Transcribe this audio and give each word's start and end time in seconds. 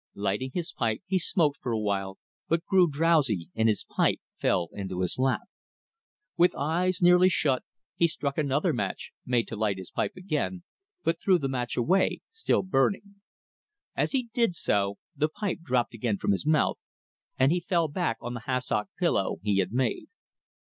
Lighting 0.15 0.49
his 0.55 0.71
pipe, 0.73 1.03
he 1.05 1.19
smoked 1.19 1.59
for 1.61 1.71
a 1.71 1.77
while, 1.77 2.17
but 2.47 2.65
grew 2.65 2.89
drowsy, 2.89 3.51
and 3.53 3.69
his 3.69 3.83
pipe 3.87 4.19
fell 4.39 4.69
into 4.71 5.01
his 5.01 5.19
lap. 5.19 5.41
With 6.37 6.55
eyes 6.57 7.03
nearly 7.03 7.29
shut 7.29 7.61
he 7.97 8.07
struck 8.07 8.39
another 8.39 8.73
match, 8.73 9.11
made 9.27 9.47
to 9.49 9.55
light 9.55 9.77
his 9.77 9.91
pipe 9.91 10.13
again, 10.17 10.63
but 11.03 11.21
threw 11.21 11.37
the 11.37 11.47
match 11.47 11.77
away, 11.77 12.21
still 12.31 12.63
burning. 12.63 13.21
As 13.95 14.11
he 14.11 14.31
did 14.33 14.55
so 14.55 14.97
the 15.15 15.29
pipe 15.29 15.59
dropped 15.63 15.93
again 15.93 16.17
from 16.17 16.31
his 16.31 16.47
mouth, 16.47 16.79
and 17.37 17.51
he 17.51 17.59
fell 17.59 17.87
back 17.87 18.17
on 18.21 18.33
the 18.33 18.45
hassock 18.47 18.87
pillow 18.97 19.37
he 19.43 19.59
had 19.59 19.71
made. 19.71 20.07